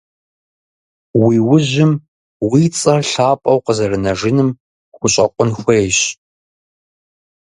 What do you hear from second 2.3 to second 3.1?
уи цӀэр